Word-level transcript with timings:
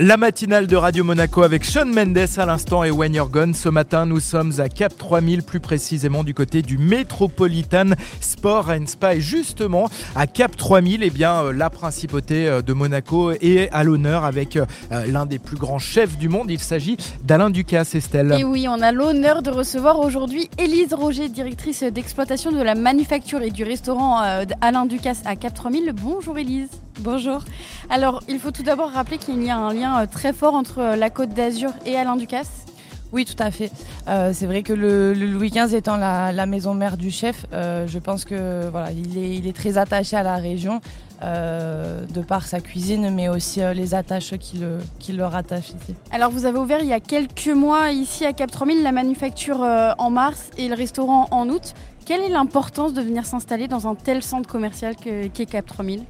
La 0.00 0.16
matinale 0.16 0.68
de 0.68 0.76
Radio 0.76 1.02
Monaco 1.02 1.42
avec 1.42 1.64
Sean 1.64 1.86
Mendes 1.86 2.16
à 2.36 2.46
l'instant 2.46 2.84
et 2.84 2.90
When 2.92 3.12
You're 3.14 3.28
Gone. 3.28 3.52
Ce 3.52 3.68
matin, 3.68 4.06
nous 4.06 4.20
sommes 4.20 4.52
à 4.58 4.68
Cap 4.68 4.96
3000, 4.96 5.42
plus 5.42 5.58
précisément 5.58 6.22
du 6.22 6.34
côté 6.34 6.62
du 6.62 6.78
Metropolitan 6.78 7.90
Sport 8.20 8.70
and 8.70 8.86
Spa. 8.86 9.16
Et 9.16 9.20
justement, 9.20 9.90
à 10.14 10.28
Cap 10.28 10.56
3000, 10.56 11.02
eh 11.02 11.10
bien, 11.10 11.42
euh, 11.42 11.52
la 11.52 11.68
principauté 11.68 12.46
euh, 12.46 12.62
de 12.62 12.72
Monaco 12.74 13.32
est 13.32 13.70
à 13.72 13.82
l'honneur 13.82 14.24
avec 14.24 14.56
euh, 14.56 14.66
l'un 15.08 15.26
des 15.26 15.40
plus 15.40 15.56
grands 15.56 15.80
chefs 15.80 16.16
du 16.16 16.28
monde. 16.28 16.48
Il 16.48 16.60
s'agit 16.60 16.96
d'Alain 17.24 17.50
Ducasse, 17.50 17.96
Estelle. 17.96 18.36
Et 18.38 18.44
oui, 18.44 18.68
on 18.68 18.80
a 18.80 18.92
l'honneur 18.92 19.42
de 19.42 19.50
recevoir 19.50 19.98
aujourd'hui 19.98 20.48
Élise 20.58 20.94
Roger, 20.94 21.28
directrice 21.28 21.82
d'exploitation 21.82 22.52
de 22.52 22.62
la 22.62 22.76
manufacture 22.76 23.42
et 23.42 23.50
du 23.50 23.64
restaurant 23.64 24.20
Alain 24.60 24.86
Ducasse 24.86 25.22
à 25.24 25.34
Cap 25.34 25.54
3000. 25.54 25.92
Bonjour 25.92 26.38
Élise. 26.38 26.68
Bonjour. 27.00 27.42
Alors, 27.90 28.22
il 28.28 28.40
faut 28.40 28.50
tout 28.50 28.64
d'abord 28.64 28.90
rappeler 28.90 29.18
qu'il 29.18 29.42
y 29.44 29.50
a 29.50 29.56
un 29.56 29.72
lien 29.72 30.02
euh, 30.02 30.06
très 30.06 30.32
fort 30.32 30.54
entre 30.54 30.78
euh, 30.80 30.96
la 30.96 31.10
Côte 31.10 31.30
d'Azur 31.30 31.70
et 31.86 31.96
Alain 31.96 32.16
Ducasse. 32.16 32.64
Oui, 33.12 33.24
tout 33.24 33.40
à 33.40 33.52
fait. 33.52 33.70
Euh, 34.08 34.32
c'est 34.34 34.46
vrai 34.46 34.64
que 34.64 34.72
le, 34.72 35.14
Louis 35.14 35.50
XV 35.50 35.76
étant 35.76 35.96
la, 35.96 36.46
maison 36.46 36.74
mère 36.74 36.96
du 36.96 37.10
chef, 37.10 37.46
je 37.52 37.98
pense 37.98 38.24
que 38.24 38.68
voilà, 38.68 38.90
il 38.90 39.46
est, 39.46 39.56
très 39.56 39.78
attaché 39.78 40.14
à 40.14 40.22
la 40.22 40.36
région 40.36 40.80
de 41.22 42.20
par 42.20 42.46
sa 42.46 42.60
cuisine, 42.60 43.10
mais 43.14 43.30
aussi 43.30 43.60
les 43.74 43.94
attaches 43.94 44.36
qui 44.36 44.58
le, 44.58 44.78
qui 44.98 45.12
le 45.14 45.24
rattachent 45.24 45.70
ici. 45.70 45.94
Alors, 46.10 46.30
vous 46.30 46.44
avez 46.44 46.58
ouvert 46.58 46.80
il 46.82 46.88
y 46.88 46.92
a 46.92 47.00
quelques 47.00 47.48
mois 47.48 47.92
ici 47.92 48.26
à 48.26 48.34
Cap 48.34 48.50
3000 48.50 48.82
la 48.82 48.92
manufacture 48.92 49.66
en 49.96 50.10
mars 50.10 50.50
et 50.58 50.68
le 50.68 50.74
restaurant 50.74 51.28
en 51.30 51.48
août. 51.48 51.72
Quelle 52.04 52.20
est 52.20 52.28
l'importance 52.28 52.92
de 52.92 53.00
venir 53.00 53.24
s'installer 53.24 53.68
dans 53.68 53.88
un 53.88 53.94
tel 53.94 54.22
centre 54.22 54.48
commercial 54.48 54.96
qu'est 54.96 55.46
Cap 55.46 55.64
3000 55.64 56.04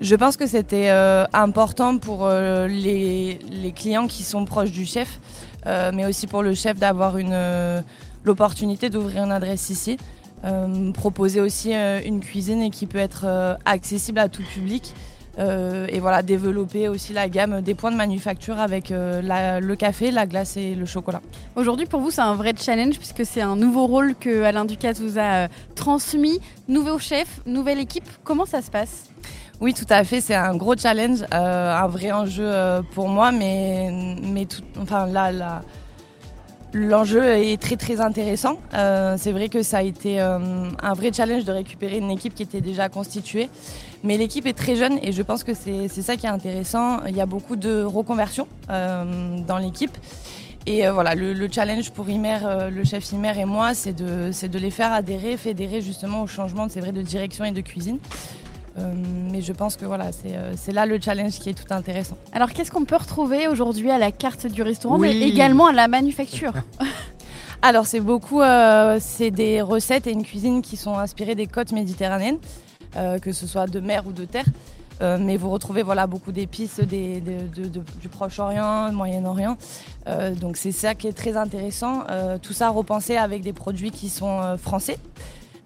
je 0.00 0.16
pense 0.16 0.36
que 0.36 0.46
c'était 0.46 0.90
euh, 0.90 1.24
important 1.32 1.98
pour 1.98 2.26
euh, 2.26 2.66
les, 2.66 3.38
clients 3.74 4.06
qui 4.06 4.22
sont 4.22 4.44
proches 4.44 4.72
du 4.72 4.84
chef, 4.84 5.20
euh, 5.66 5.92
mais 5.94 6.04
aussi 6.06 6.26
pour 6.26 6.42
le 6.42 6.54
chef 6.54 6.78
d'avoir 6.78 7.16
l'opportunité 8.24 8.90
d'ouvrir 8.90 9.24
une 9.24 9.32
adresse 9.32 9.70
ici. 9.70 9.96
proposer 10.92 11.40
aussi 11.40 11.72
une 11.72 12.20
cuisine 12.20 12.70
qui 12.70 12.86
peut 12.86 12.98
être 12.98 13.58
accessible 13.64 14.18
à 14.18 14.28
tout 14.28 14.42
public. 14.42 14.92
et 15.38 16.00
voilà, 16.00 16.22
développer 16.22 16.88
aussi 16.88 17.12
la 17.12 17.28
gamme 17.28 17.62
des 17.62 17.74
points 17.74 17.90
de 17.90 17.96
manufacture 17.96 18.58
avec 18.58 18.90
le 18.90 19.74
café, 19.74 20.10
la 20.10 20.26
glace 20.26 20.56
et 20.56 20.74
le 20.74 20.86
chocolat. 20.86 21.22
Aujourd'hui, 21.56 21.86
pour 21.86 22.00
vous, 22.00 22.10
c'est 22.10 22.20
un 22.20 22.34
vrai 22.34 22.52
challenge 22.58 22.98
puisque 22.98 23.24
c'est 23.24 23.42
un 23.42 23.56
nouveau 23.56 23.86
rôle 23.86 24.14
que 24.14 24.42
Alain 24.42 24.64
Ducasse 24.64 25.00
vous 25.00 25.18
a 25.18 25.48
transmis. 25.74 26.40
Nouveau 26.68 26.98
chef, 26.98 27.40
nouvelle 27.46 27.78
équipe, 27.78 28.08
comment 28.22 28.46
ça 28.46 28.60
se 28.60 28.70
passe? 28.70 29.08
Oui, 29.60 29.72
tout 29.72 29.86
à 29.88 30.04
fait. 30.04 30.20
C'est 30.20 30.34
un 30.34 30.56
gros 30.56 30.76
challenge, 30.76 31.22
euh, 31.32 31.76
un 31.76 31.86
vrai 31.86 32.12
enjeu 32.12 32.44
euh, 32.46 32.82
pour 32.94 33.08
moi, 33.08 33.30
mais, 33.32 34.46
tout, 34.48 34.62
enfin 34.80 35.06
là, 35.06 35.62
l'enjeu 36.72 37.24
est 37.24 37.60
très 37.60 37.76
très 37.76 38.00
intéressant. 38.00 38.58
Euh, 38.74 39.14
c'est 39.16 39.32
vrai 39.32 39.48
que 39.48 39.62
ça 39.62 39.78
a 39.78 39.82
été 39.82 40.20
un 40.20 40.94
vrai 40.94 41.12
challenge 41.12 41.44
de 41.44 41.52
récupérer 41.52 41.98
une 41.98 42.10
équipe 42.10 42.34
qui 42.34 42.42
était 42.42 42.60
déjà 42.60 42.88
constituée, 42.88 43.48
mais 44.02 44.16
l'équipe 44.16 44.46
est 44.46 44.58
très 44.58 44.76
jeune 44.76 44.98
et 45.02 45.12
je 45.12 45.22
pense 45.22 45.44
que 45.44 45.54
c'est 45.54 45.88
ça 45.88 46.16
qui 46.16 46.26
est 46.26 46.30
intéressant. 46.30 47.04
Il 47.06 47.16
y 47.16 47.20
a 47.20 47.26
beaucoup 47.26 47.56
de 47.56 47.82
reconversion 47.84 48.48
dans 48.68 49.58
l'équipe. 49.58 49.96
Et 50.66 50.88
voilà, 50.88 51.14
le, 51.14 51.48
challenge 51.50 51.90
pour 51.90 52.08
Imer, 52.08 52.38
le 52.70 52.84
chef 52.84 53.12
Imer 53.12 53.38
et 53.38 53.44
moi, 53.44 53.74
c'est 53.74 53.92
de, 53.92 54.30
de 54.46 54.58
les 54.58 54.70
faire 54.70 54.92
adhérer, 54.92 55.36
fédérer 55.36 55.80
justement 55.80 56.22
au 56.22 56.26
changement, 56.26 56.66
c'est 56.68 56.80
vrai, 56.80 56.90
de 56.90 57.02
direction 57.02 57.44
et 57.44 57.52
de 57.52 57.60
cuisine. 57.60 57.98
Euh, 58.78 58.92
mais 59.30 59.40
je 59.40 59.52
pense 59.52 59.76
que 59.76 59.84
voilà, 59.84 60.10
euh, 60.26 60.54
c'est 60.56 60.72
là 60.72 60.86
le 60.86 60.98
challenge 61.00 61.38
qui 61.38 61.50
est 61.50 61.54
tout 61.54 61.72
intéressant. 61.72 62.16
Alors 62.32 62.52
qu'est-ce 62.52 62.70
qu'on 62.70 62.84
peut 62.84 62.96
retrouver 62.96 63.46
aujourd'hui 63.46 63.90
à 63.90 63.98
la 63.98 64.10
carte 64.10 64.46
du 64.46 64.62
restaurant, 64.62 64.98
mais 64.98 65.16
également 65.20 65.66
à 65.66 65.72
la 65.72 65.88
manufacture 65.88 66.52
Alors 67.62 67.86
c'est 67.86 68.00
beaucoup, 68.00 68.42
euh, 68.42 68.98
c'est 69.00 69.30
des 69.30 69.62
recettes 69.62 70.06
et 70.06 70.12
une 70.12 70.24
cuisine 70.24 70.60
qui 70.60 70.76
sont 70.76 70.98
inspirées 70.98 71.34
des 71.34 71.46
côtes 71.46 71.72
méditerranéennes, 71.72 72.38
que 73.22 73.32
ce 73.32 73.46
soit 73.46 73.66
de 73.66 73.80
mer 73.80 74.06
ou 74.06 74.12
de 74.12 74.24
terre. 74.24 74.44
mais 75.00 75.36
vous 75.36 75.50
retrouvez 75.50 75.82
voilà, 75.82 76.06
beaucoup 76.06 76.30
d'épices 76.30 76.78
du 76.80 78.08
Proche-Orient, 78.08 78.92
Moyen-Orient. 78.92 79.56
donc 80.40 80.56
c'est 80.56 80.72
ça 80.72 80.94
qui 80.94 81.08
est 81.08 81.12
très 81.12 81.36
intéressant. 81.36 82.04
tout 82.42 82.52
ça 82.52 82.68
repensé 82.68 83.16
avec 83.16 83.42
des 83.42 83.52
produits 83.52 83.90
qui 83.90 84.10
sont 84.10 84.58
français. 84.58 84.98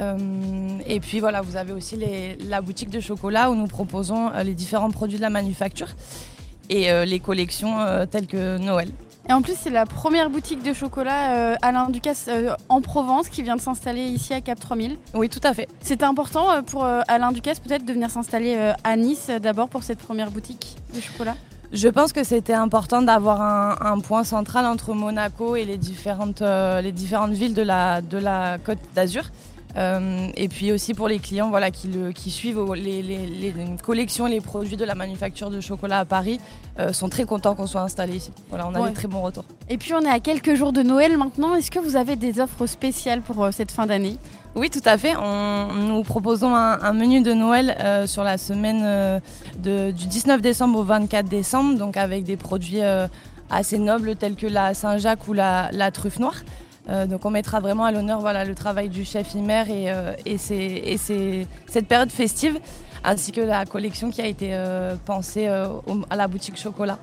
Euh, 0.00 0.78
et 0.86 1.00
puis 1.00 1.20
voilà, 1.20 1.42
vous 1.42 1.56
avez 1.56 1.72
aussi 1.72 1.98
la 2.48 2.60
boutique 2.60 2.90
de 2.90 3.00
chocolat 3.00 3.50
où 3.50 3.54
nous 3.54 3.66
proposons 3.66 4.30
euh, 4.30 4.42
les 4.42 4.54
différents 4.54 4.90
produits 4.90 5.18
de 5.18 5.22
la 5.22 5.30
manufacture 5.30 5.88
et 6.70 6.90
euh, 6.90 7.04
les 7.04 7.20
collections 7.20 7.76
telles 8.10 8.26
que 8.26 8.58
Noël. 8.58 8.90
Et 9.28 9.32
en 9.32 9.40
plus, 9.40 9.54
c'est 9.56 9.70
la 9.70 9.86
première 9.86 10.30
boutique 10.30 10.64
de 10.64 10.72
chocolat 10.72 11.56
Alain 11.62 11.90
Ducasse 11.90 12.28
en 12.68 12.80
Provence 12.80 13.28
qui 13.28 13.42
vient 13.42 13.54
de 13.54 13.60
s'installer 13.60 14.02
ici 14.02 14.34
à 14.34 14.40
Cap 14.40 14.58
3000. 14.58 14.98
Oui, 15.14 15.28
tout 15.28 15.40
à 15.44 15.54
fait. 15.54 15.68
C'était 15.80 16.04
important 16.04 16.60
pour 16.64 16.84
Alain 16.84 17.30
Ducasse 17.30 17.60
peut-être 17.60 17.84
de 17.84 17.92
venir 17.92 18.10
s'installer 18.10 18.72
à 18.82 18.96
Nice 18.96 19.30
d'abord 19.40 19.68
pour 19.68 19.84
cette 19.84 20.00
première 20.00 20.32
boutique 20.32 20.76
de 20.92 21.00
chocolat? 21.00 21.36
Je 21.72 21.88
pense 21.88 22.12
que 22.12 22.24
c'était 22.24 22.52
important 22.52 23.00
d'avoir 23.00 23.40
un, 23.80 24.00
point 24.00 24.24
central 24.24 24.66
entre 24.66 24.92
Monaco 24.92 25.54
et 25.54 25.64
les 25.64 25.78
différentes, 25.78 26.42
les 26.42 26.92
différentes 26.92 27.32
villes 27.32 27.54
de 27.54 27.62
la, 27.62 28.00
de 28.00 28.18
la 28.18 28.58
Côte 28.58 28.80
d'Azur. 28.96 29.30
Euh, 29.76 30.28
et 30.36 30.48
puis 30.48 30.72
aussi 30.72 30.92
pour 30.94 31.08
les 31.08 31.18
clients 31.18 31.50
voilà, 31.50 31.70
qui, 31.70 31.88
le, 31.88 32.12
qui 32.12 32.30
suivent 32.30 32.72
les, 32.74 33.02
les, 33.02 33.26
les, 33.26 33.54
collections, 33.82 34.26
les 34.26 34.40
produits 34.40 34.76
de 34.76 34.84
la 34.84 34.94
manufacture 34.94 35.50
de 35.50 35.60
chocolat 35.60 36.00
à 36.00 36.04
Paris, 36.04 36.40
euh, 36.78 36.92
sont 36.92 37.08
très 37.08 37.24
contents 37.24 37.54
qu'on 37.54 37.66
soit 37.66 37.80
installé 37.80 38.16
ici. 38.16 38.30
Voilà, 38.48 38.68
on 38.68 38.74
a 38.74 38.88
des 38.88 38.94
très 38.94 39.08
bons 39.08 39.22
retours. 39.22 39.44
Et 39.68 39.78
puis 39.78 39.94
on 39.94 40.00
est 40.00 40.10
à 40.10 40.20
quelques 40.20 40.54
jours 40.54 40.72
de 40.72 40.82
Noël 40.82 41.16
maintenant. 41.16 41.54
Est-ce 41.54 41.70
que 41.70 41.78
vous 41.78 41.96
avez 41.96 42.16
des 42.16 42.40
offres 42.40 42.66
spéciales 42.66 43.22
pour 43.22 43.42
euh, 43.44 43.50
cette 43.50 43.70
fin 43.70 43.86
d'année? 43.86 44.18
Oui, 44.54 44.68
tout 44.68 44.82
à 44.84 44.98
fait. 44.98 45.14
On, 45.16 45.72
nous 45.72 46.02
proposons 46.02 46.54
un, 46.54 46.92
menu 46.92 47.22
de 47.22 47.32
Noël 47.32 47.74
sur 48.06 48.22
la 48.22 48.36
semaine 48.36 48.82
de, 49.58 49.92
du 49.92 50.06
19 50.06 50.42
décembre 50.42 50.80
au 50.80 50.82
24 50.82 51.26
décembre, 51.26 51.78
donc 51.78 51.96
avec 51.96 52.24
des 52.24 52.36
produits 52.36 52.82
assez 53.48 53.78
nobles 53.78 54.14
tels 54.14 54.36
que 54.36 54.46
la 54.46 54.74
Saint-Jacques 54.74 55.26
ou 55.26 55.32
la, 55.32 55.70
la 55.72 55.90
truffe 55.90 56.18
noire. 56.18 56.34
Euh, 56.88 57.06
donc 57.06 57.24
on 57.24 57.30
mettra 57.30 57.60
vraiment 57.60 57.84
à 57.84 57.92
l'honneur 57.92 58.20
voilà, 58.20 58.44
le 58.44 58.54
travail 58.54 58.88
du 58.88 59.04
chef 59.04 59.34
Imer 59.34 59.64
et, 59.68 59.90
euh, 59.92 60.14
et, 60.26 60.34
et 60.92 60.96
cette 60.98 61.86
période 61.86 62.10
festive, 62.10 62.58
ainsi 63.04 63.32
que 63.32 63.40
la 63.40 63.64
collection 63.66 64.10
qui 64.10 64.22
a 64.22 64.26
été 64.26 64.50
euh, 64.52 64.94
pensée 65.04 65.46
à 65.46 66.16
la 66.16 66.28
boutique 66.28 66.58
chocolat. 66.58 66.98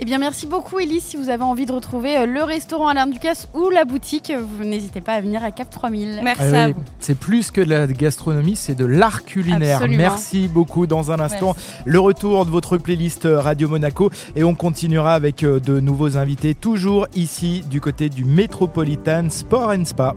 Eh 0.00 0.04
bien, 0.04 0.18
merci 0.18 0.46
beaucoup, 0.46 0.80
Elise. 0.80 1.04
Si 1.04 1.16
vous 1.16 1.28
avez 1.28 1.44
envie 1.44 1.66
de 1.66 1.72
retrouver 1.72 2.26
le 2.26 2.42
restaurant 2.42 2.88
Alain 2.88 3.06
Ducasse 3.06 3.48
ou 3.54 3.70
la 3.70 3.84
boutique, 3.84 4.32
vous 4.32 4.64
n'hésitez 4.64 5.00
pas 5.00 5.12
à 5.12 5.20
venir 5.20 5.44
à 5.44 5.52
Cap 5.52 5.70
3000. 5.70 6.20
Merci 6.24 6.42
ah 6.52 6.64
à 6.64 6.68
vous. 6.68 6.82
C'est 6.98 7.16
plus 7.16 7.52
que 7.52 7.60
de 7.60 7.70
la 7.70 7.86
gastronomie, 7.86 8.56
c'est 8.56 8.74
de 8.74 8.84
l'art 8.84 9.24
culinaire. 9.24 9.86
Merci 9.88 10.48
beaucoup. 10.48 10.88
Dans 10.88 11.12
un 11.12 11.20
instant, 11.20 11.54
le 11.84 12.00
retour 12.00 12.44
de 12.44 12.50
votre 12.50 12.76
playlist 12.76 13.28
Radio 13.30 13.68
Monaco 13.68 14.10
et 14.34 14.42
on 14.42 14.56
continuera 14.56 15.14
avec 15.14 15.42
de 15.42 15.80
nouveaux 15.80 16.16
invités, 16.16 16.54
toujours 16.54 17.06
ici 17.14 17.62
du 17.70 17.80
côté 17.80 18.08
du 18.08 18.24
Metropolitan 18.24 19.30
Sport 19.30 19.70
and 19.70 19.84
Spa. 19.84 20.14